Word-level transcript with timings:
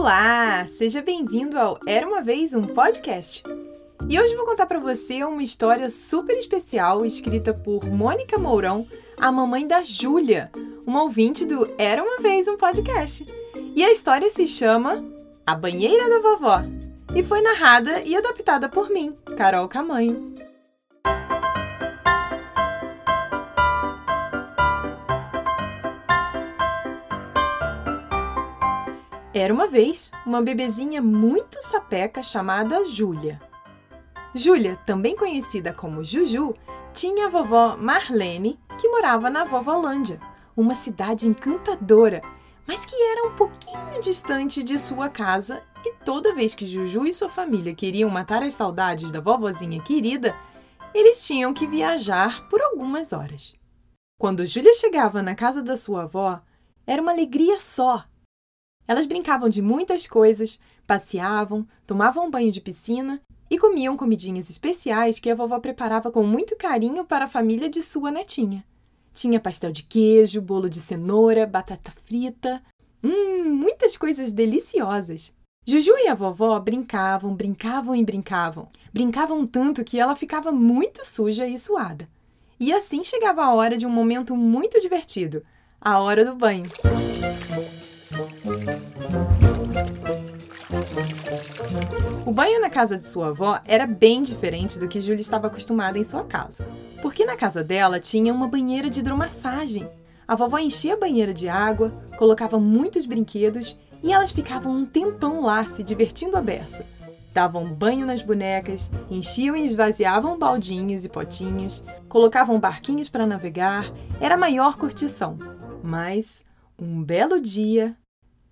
Olá, 0.00 0.66
seja 0.66 1.02
bem-vindo 1.02 1.58
ao 1.58 1.78
Era 1.86 2.08
uma 2.08 2.22
vez 2.22 2.54
um 2.54 2.62
podcast. 2.62 3.42
E 4.08 4.18
hoje 4.18 4.34
vou 4.34 4.46
contar 4.46 4.64
para 4.64 4.80
você 4.80 5.22
uma 5.24 5.42
história 5.42 5.90
super 5.90 6.38
especial 6.38 7.04
escrita 7.04 7.52
por 7.52 7.84
Mônica 7.84 8.38
Mourão, 8.38 8.86
a 9.18 9.30
mamãe 9.30 9.66
da 9.66 9.82
Júlia, 9.82 10.50
uma 10.86 11.02
ouvinte 11.02 11.44
do 11.44 11.70
Era 11.76 12.02
uma 12.02 12.16
vez 12.16 12.48
um 12.48 12.56
podcast. 12.56 13.26
E 13.76 13.84
a 13.84 13.92
história 13.92 14.30
se 14.30 14.46
chama 14.46 15.04
A 15.46 15.54
Banheira 15.54 16.08
da 16.08 16.18
Vovó 16.18 16.62
e 17.14 17.22
foi 17.22 17.42
narrada 17.42 18.00
e 18.00 18.16
adaptada 18.16 18.70
por 18.70 18.88
mim, 18.88 19.14
Carol 19.36 19.68
Camanho. 19.68 20.34
Era 29.32 29.54
uma 29.54 29.68
vez 29.68 30.10
uma 30.26 30.42
bebezinha 30.42 31.00
muito 31.00 31.62
sapeca 31.62 32.20
chamada 32.20 32.84
Júlia. 32.84 33.40
Júlia, 34.34 34.76
também 34.84 35.14
conhecida 35.14 35.72
como 35.72 36.02
Juju, 36.02 36.52
tinha 36.92 37.26
a 37.26 37.30
vovó 37.30 37.76
Marlene, 37.76 38.58
que 38.76 38.88
morava 38.88 39.30
na 39.30 39.44
Vovolândia, 39.44 40.18
uma 40.56 40.74
cidade 40.74 41.28
encantadora, 41.28 42.20
mas 42.66 42.84
que 42.84 42.96
era 42.96 43.28
um 43.28 43.36
pouquinho 43.36 44.00
distante 44.00 44.64
de 44.64 44.76
sua 44.76 45.08
casa, 45.08 45.62
e 45.84 45.92
toda 46.04 46.34
vez 46.34 46.52
que 46.52 46.66
Juju 46.66 47.06
e 47.06 47.12
sua 47.12 47.28
família 47.28 47.72
queriam 47.72 48.10
matar 48.10 48.42
as 48.42 48.54
saudades 48.54 49.12
da 49.12 49.20
vovozinha 49.20 49.80
querida, 49.80 50.36
eles 50.92 51.24
tinham 51.24 51.54
que 51.54 51.68
viajar 51.68 52.48
por 52.48 52.60
algumas 52.60 53.12
horas. 53.12 53.54
Quando 54.18 54.44
Júlia 54.44 54.72
chegava 54.72 55.22
na 55.22 55.36
casa 55.36 55.62
da 55.62 55.76
sua 55.76 56.02
avó, 56.02 56.42
era 56.84 57.00
uma 57.00 57.12
alegria 57.12 57.58
só 57.60 58.04
elas 58.90 59.06
brincavam 59.06 59.48
de 59.48 59.62
muitas 59.62 60.04
coisas, 60.04 60.58
passeavam, 60.84 61.64
tomavam 61.86 62.28
banho 62.28 62.50
de 62.50 62.60
piscina 62.60 63.22
e 63.48 63.56
comiam 63.56 63.96
comidinhas 63.96 64.50
especiais 64.50 65.20
que 65.20 65.30
a 65.30 65.34
vovó 65.36 65.60
preparava 65.60 66.10
com 66.10 66.24
muito 66.24 66.56
carinho 66.56 67.04
para 67.04 67.26
a 67.26 67.28
família 67.28 67.70
de 67.70 67.82
sua 67.82 68.10
netinha. 68.10 68.64
Tinha 69.14 69.38
pastel 69.38 69.70
de 69.70 69.84
queijo, 69.84 70.42
bolo 70.42 70.68
de 70.68 70.80
cenoura, 70.80 71.46
batata 71.46 71.92
frita. 72.04 72.60
Hum, 73.00 73.54
muitas 73.54 73.96
coisas 73.96 74.32
deliciosas. 74.32 75.32
Juju 75.64 75.92
e 75.98 76.08
a 76.08 76.14
vovó 76.16 76.58
brincavam, 76.58 77.32
brincavam 77.32 77.94
e 77.94 78.04
brincavam. 78.04 78.66
Brincavam 78.92 79.46
tanto 79.46 79.84
que 79.84 80.00
ela 80.00 80.16
ficava 80.16 80.50
muito 80.50 81.06
suja 81.06 81.46
e 81.46 81.56
suada. 81.56 82.08
E 82.58 82.72
assim 82.72 83.04
chegava 83.04 83.44
a 83.44 83.54
hora 83.54 83.78
de 83.78 83.86
um 83.86 83.90
momento 83.90 84.34
muito 84.34 84.80
divertido 84.80 85.44
a 85.80 86.00
hora 86.00 86.24
do 86.24 86.34
banho. 86.34 86.66
O 92.26 92.32
banho 92.32 92.60
na 92.60 92.68
casa 92.68 92.98
de 92.98 93.06
sua 93.06 93.28
avó 93.28 93.60
era 93.64 93.86
bem 93.86 94.22
diferente 94.22 94.78
do 94.78 94.88
que 94.88 95.00
Júlia 95.00 95.20
estava 95.20 95.46
acostumada 95.46 95.98
em 95.98 96.04
sua 96.04 96.24
casa. 96.24 96.66
Porque 97.00 97.24
na 97.24 97.36
casa 97.36 97.62
dela 97.62 98.00
tinha 98.00 98.34
uma 98.34 98.48
banheira 98.48 98.90
de 98.90 99.00
hidromassagem. 99.00 99.88
A 100.26 100.34
vovó 100.34 100.58
enchia 100.58 100.94
a 100.94 100.98
banheira 100.98 101.32
de 101.32 101.48
água, 101.48 101.92
colocava 102.16 102.58
muitos 102.58 103.06
brinquedos 103.06 103.78
e 104.02 104.12
elas 104.12 104.30
ficavam 104.30 104.72
um 104.72 104.86
tempão 104.86 105.42
lá 105.42 105.64
se 105.64 105.82
divertindo 105.82 106.36
à 106.36 106.40
beça. 106.40 106.84
Davam 107.32 107.72
banho 107.72 108.06
nas 108.06 108.22
bonecas, 108.22 108.90
enchiam 109.10 109.54
e 109.54 109.64
esvaziavam 109.64 110.38
baldinhos 110.38 111.04
e 111.04 111.08
potinhos, 111.08 111.82
colocavam 112.08 112.58
barquinhos 112.58 113.08
para 113.08 113.26
navegar, 113.26 113.90
era 114.20 114.34
a 114.34 114.38
maior 114.38 114.76
curtição. 114.76 115.38
Mas, 115.82 116.42
um 116.78 117.02
belo 117.02 117.40
dia, 117.40 117.96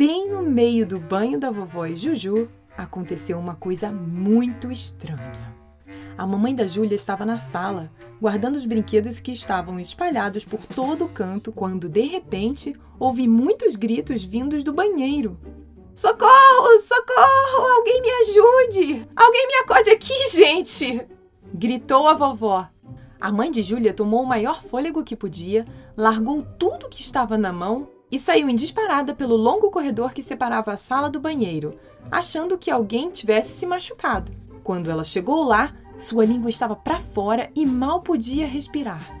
Bem 0.00 0.30
no 0.30 0.40
meio 0.40 0.86
do 0.86 0.98
banho 0.98 1.38
da 1.38 1.50
vovó 1.50 1.84
e 1.84 1.94
Juju, 1.94 2.48
aconteceu 2.74 3.38
uma 3.38 3.54
coisa 3.54 3.92
muito 3.92 4.72
estranha. 4.72 5.54
A 6.16 6.26
mamãe 6.26 6.54
da 6.54 6.66
Júlia 6.66 6.94
estava 6.94 7.26
na 7.26 7.36
sala, 7.36 7.92
guardando 8.18 8.56
os 8.56 8.64
brinquedos 8.64 9.20
que 9.20 9.30
estavam 9.30 9.78
espalhados 9.78 10.42
por 10.42 10.64
todo 10.64 11.04
o 11.04 11.08
canto, 11.10 11.52
quando 11.52 11.86
de 11.86 12.00
repente 12.00 12.74
ouvi 12.98 13.28
muitos 13.28 13.76
gritos 13.76 14.24
vindos 14.24 14.62
do 14.62 14.72
banheiro. 14.72 15.38
Socorro! 15.94 16.78
Socorro! 16.78 17.68
Alguém 17.76 18.00
me 18.00 18.10
ajude! 18.10 19.06
Alguém 19.14 19.48
me 19.48 19.54
acorde 19.56 19.90
aqui, 19.90 20.14
gente! 20.32 21.06
Gritou 21.52 22.08
a 22.08 22.14
vovó. 22.14 22.66
A 23.20 23.30
mãe 23.30 23.50
de 23.50 23.62
Júlia 23.62 23.92
tomou 23.92 24.22
o 24.22 24.26
maior 24.26 24.64
fôlego 24.64 25.04
que 25.04 25.14
podia, 25.14 25.66
largou 25.94 26.42
tudo 26.58 26.88
que 26.88 27.02
estava 27.02 27.36
na 27.36 27.52
mão 27.52 27.99
e 28.10 28.18
saiu 28.18 28.48
em 28.48 28.54
disparada 28.54 29.14
pelo 29.14 29.36
longo 29.36 29.70
corredor 29.70 30.12
que 30.12 30.22
separava 30.22 30.72
a 30.72 30.76
sala 30.76 31.08
do 31.08 31.20
banheiro, 31.20 31.78
achando 32.10 32.58
que 32.58 32.70
alguém 32.70 33.10
tivesse 33.10 33.56
se 33.56 33.66
machucado. 33.66 34.32
Quando 34.62 34.90
ela 34.90 35.04
chegou 35.04 35.42
lá, 35.44 35.72
sua 35.98 36.24
língua 36.24 36.50
estava 36.50 36.74
para 36.74 36.98
fora 36.98 37.50
e 37.54 37.64
mal 37.64 38.00
podia 38.00 38.46
respirar. 38.46 39.14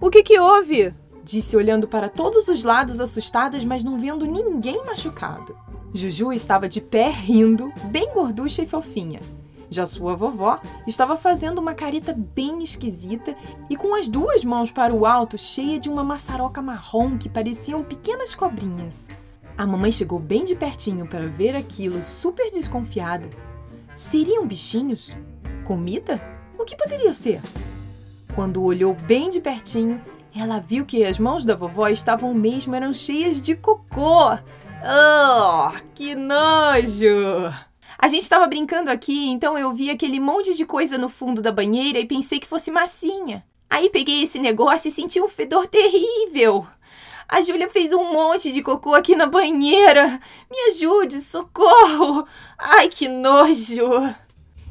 O 0.00 0.10
que, 0.10 0.22
que 0.22 0.38
houve? 0.38 0.94
Disse 1.24 1.56
olhando 1.56 1.88
para 1.88 2.08
todos 2.08 2.48
os 2.48 2.62
lados 2.62 3.00
assustadas, 3.00 3.64
mas 3.64 3.82
não 3.82 3.98
vendo 3.98 4.26
ninguém 4.26 4.84
machucado. 4.84 5.56
Juju 5.92 6.32
estava 6.32 6.68
de 6.68 6.80
pé 6.80 7.08
rindo, 7.08 7.72
bem 7.84 8.12
gorducha 8.12 8.62
e 8.62 8.66
fofinha. 8.66 9.20
Já 9.70 9.84
sua 9.84 10.14
vovó 10.14 10.60
estava 10.86 11.16
fazendo 11.16 11.58
uma 11.58 11.74
careta 11.74 12.12
bem 12.12 12.62
esquisita 12.62 13.36
e 13.68 13.76
com 13.76 13.94
as 13.94 14.08
duas 14.08 14.44
mãos 14.44 14.70
para 14.70 14.94
o 14.94 15.04
alto, 15.04 15.36
cheia 15.36 15.78
de 15.78 15.88
uma 15.88 16.04
maçaroca 16.04 16.62
marrom 16.62 17.18
que 17.18 17.28
pareciam 17.28 17.82
pequenas 17.82 18.34
cobrinhas. 18.34 18.94
A 19.58 19.66
mamãe 19.66 19.90
chegou 19.90 20.18
bem 20.18 20.44
de 20.44 20.54
pertinho 20.54 21.06
para 21.06 21.26
ver 21.26 21.56
aquilo, 21.56 22.04
super 22.04 22.50
desconfiada. 22.50 23.28
Seriam 23.94 24.46
bichinhos? 24.46 25.16
Comida? 25.64 26.20
O 26.58 26.64
que 26.64 26.76
poderia 26.76 27.12
ser? 27.12 27.40
Quando 28.34 28.62
olhou 28.62 28.94
bem 28.94 29.30
de 29.30 29.40
pertinho, 29.40 30.00
ela 30.34 30.60
viu 30.60 30.84
que 30.84 31.04
as 31.04 31.18
mãos 31.18 31.44
da 31.44 31.56
vovó 31.56 31.88
estavam 31.88 32.34
mesmo 32.34 32.74
eram 32.74 32.92
cheias 32.92 33.40
de 33.40 33.56
cocô. 33.56 34.34
Oh, 34.84 35.72
que 35.94 36.14
nojo! 36.14 37.65
A 37.98 38.08
gente 38.08 38.22
estava 38.22 38.46
brincando 38.46 38.90
aqui, 38.90 39.28
então 39.28 39.56
eu 39.56 39.72
vi 39.72 39.90
aquele 39.90 40.20
monte 40.20 40.54
de 40.54 40.66
coisa 40.66 40.98
no 40.98 41.08
fundo 41.08 41.40
da 41.40 41.50
banheira 41.50 41.98
e 41.98 42.06
pensei 42.06 42.38
que 42.38 42.46
fosse 42.46 42.70
massinha. 42.70 43.44
Aí 43.70 43.88
peguei 43.88 44.22
esse 44.22 44.38
negócio 44.38 44.88
e 44.88 44.92
senti 44.92 45.20
um 45.20 45.28
fedor 45.28 45.66
terrível. 45.66 46.66
A 47.28 47.40
Júlia 47.40 47.68
fez 47.68 47.92
um 47.92 48.12
monte 48.12 48.52
de 48.52 48.62
cocô 48.62 48.94
aqui 48.94 49.16
na 49.16 49.26
banheira. 49.26 50.20
Me 50.50 50.58
ajude, 50.68 51.20
socorro! 51.20 52.26
Ai, 52.58 52.88
que 52.88 53.08
nojo! 53.08 54.14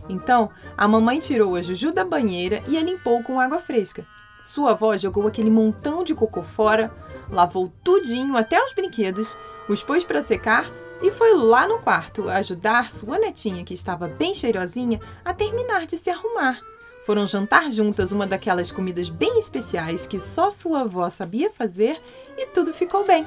Então, 0.08 0.50
a 0.78 0.88
mamãe 0.88 1.20
tirou 1.20 1.56
a 1.56 1.62
Juju 1.62 1.92
da 1.92 2.06
banheira 2.06 2.64
e 2.68 2.78
a 2.78 2.82
limpou 2.82 3.22
com 3.24 3.40
água 3.40 3.60
fresca. 3.60 4.08
Sua 4.44 4.72
avó 4.72 4.96
jogou 4.96 5.26
aquele 5.26 5.50
montão 5.50 6.04
de 6.04 6.14
cocô 6.14 6.44
fora, 6.44 6.94
lavou 7.30 7.74
tudinho 7.84 8.38
até 8.38 8.64
os 8.64 8.72
brinquedos, 8.74 9.36
os 9.68 9.84
pôs 9.84 10.06
para 10.06 10.22
secar 10.22 10.72
e 11.06 11.12
foi 11.12 11.36
lá 11.36 11.68
no 11.68 11.78
quarto 11.78 12.28
ajudar 12.28 12.92
sua 12.92 13.20
netinha, 13.20 13.64
que 13.64 13.76
estava 13.76 14.08
bem 14.08 14.34
cheirosinha, 14.34 15.00
a 15.24 15.36
terminar 15.36 15.86
de 15.86 16.00
se 16.00 16.10
arrumar. 16.10 16.60
Foram 17.06 17.28
jantar 17.28 17.70
juntas 17.70 18.12
uma 18.12 18.26
daquelas 18.26 18.72
comidas 18.72 19.08
bem 19.08 19.38
especiais 19.38 20.08
que 20.08 20.20
só 20.20 20.50
sua 20.50 20.82
avó 20.82 21.08
sabia 21.12 21.52
fazer 21.52 22.02
e 22.36 22.48
tudo 22.48 22.74
ficou 22.74 23.06
bem, 23.06 23.24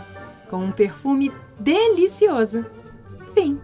com 0.50 0.56
um 0.56 0.72
perfume 0.72 1.32
delicioso. 1.56 2.66
Fim. 3.32 3.60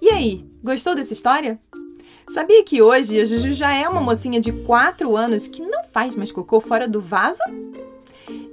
E 0.00 0.08
aí, 0.08 0.48
gostou 0.62 0.94
dessa 0.94 1.12
história? 1.12 1.58
Sabia 2.32 2.62
que 2.62 2.80
hoje 2.80 3.20
a 3.20 3.24
Juju 3.24 3.52
já 3.52 3.72
é 3.72 3.88
uma 3.88 4.00
mocinha 4.00 4.40
de 4.40 4.52
4 4.52 5.16
anos 5.16 5.48
que 5.48 5.62
não 5.62 5.82
faz 5.82 6.14
mais 6.14 6.30
cocô 6.30 6.60
fora 6.60 6.86
do 6.86 7.00
vaso? 7.00 7.40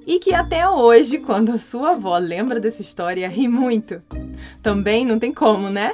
E 0.08 0.20
que 0.20 0.34
até 0.34 0.68
hoje, 0.68 1.20
quando 1.20 1.52
a 1.52 1.58
sua 1.58 1.92
avó 1.92 2.18
lembra 2.18 2.62
dessa 2.62 2.82
história, 2.82 3.28
ri 3.28 3.46
muito. 3.50 4.02
Também 4.64 5.06
não 5.06 5.20
tem 5.20 5.34
como, 5.34 5.70
né? 5.70 5.94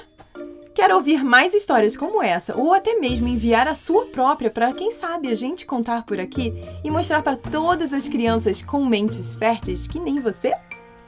Quer 0.75 0.93
ouvir 0.93 1.23
mais 1.23 1.53
histórias 1.53 1.97
como 1.97 2.21
essa 2.21 2.55
ou 2.55 2.73
até 2.73 2.99
mesmo 2.99 3.27
enviar 3.27 3.67
a 3.67 3.73
sua 3.73 4.05
própria 4.05 4.51
para 4.51 4.71
quem 4.71 4.91
sabe 4.91 5.29
a 5.29 5.35
gente 5.35 5.65
contar 5.65 6.03
por 6.03 6.19
aqui 6.19 6.53
e 6.83 6.91
mostrar 6.91 7.23
para 7.23 7.35
todas 7.35 7.91
as 7.91 8.07
crianças 8.07 8.61
com 8.61 8.85
mentes 8.85 9.35
férteis 9.35 9.87
que 9.87 9.99
nem 9.99 10.19
você? 10.19 10.53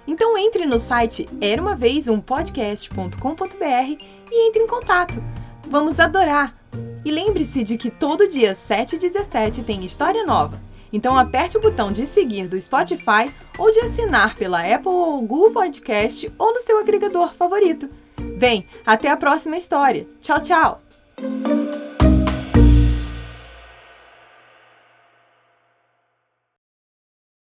Então 0.07 0.37
entre 0.37 0.65
no 0.65 0.77
site 0.77 1.27
era 1.41 1.61
uma 1.61 1.75
vez 1.75 2.07
um 2.07 2.19
podcast.com.br 2.19 4.03
e 4.31 4.47
entre 4.47 4.63
em 4.63 4.67
contato. 4.67 5.21
Vamos 5.67 5.99
adorar! 5.99 6.55
E 7.03 7.11
lembre-se 7.11 7.63
de 7.63 7.77
que 7.77 7.89
todo 7.89 8.27
dia 8.27 8.53
7 8.55 8.95
e 8.95 8.99
17 8.99 9.63
tem 9.63 9.83
história 9.83 10.23
nova. 10.23 10.59
Então 10.95 11.17
aperte 11.17 11.57
o 11.57 11.59
botão 11.59 11.91
de 11.91 12.05
seguir 12.05 12.47
do 12.47 12.59
Spotify 12.59 13.29
ou 13.59 13.69
de 13.69 13.81
assinar 13.81 14.33
pela 14.33 14.61
Apple 14.61 14.87
ou 14.87 15.21
Google 15.21 15.51
Podcast 15.51 16.31
ou 16.37 16.53
no 16.53 16.61
seu 16.61 16.79
agregador 16.79 17.33
favorito. 17.33 17.89
Bem, 18.37 18.65
até 18.85 19.09
a 19.09 19.17
próxima 19.17 19.57
história. 19.57 20.07
Tchau, 20.21 20.39
tchau! 20.39 21.64